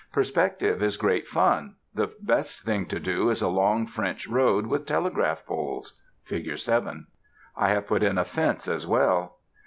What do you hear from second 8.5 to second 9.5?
as well.